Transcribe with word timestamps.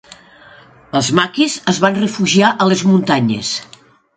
Els 0.99 1.09
maquis 1.19 1.57
es 1.73 1.81
van 1.85 1.99
refugiar 2.05 2.51
a 2.65 2.71
les 2.73 2.85
muntanyes. 2.93 3.53